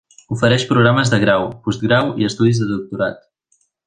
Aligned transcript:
Ofereix 0.35 0.63
programes 0.69 1.11
de 1.13 1.19
grau, 1.23 1.45
postgrau 1.67 2.09
i 2.23 2.27
estudis 2.31 2.63
de 2.63 2.69
doctorat. 2.71 3.25